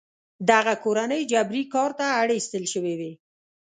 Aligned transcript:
دغه 0.49 0.73
کورنۍ 0.83 1.21
جبري 1.31 1.63
کار 1.73 1.91
ته 1.99 2.05
اړ 2.21 2.27
ایستل 2.35 2.63
شوې 2.73 2.93
وې. 2.99 3.11